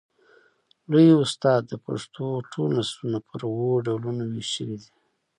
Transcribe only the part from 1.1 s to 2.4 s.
استاد د پښتو